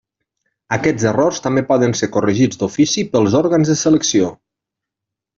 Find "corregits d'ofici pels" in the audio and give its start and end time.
2.15-3.35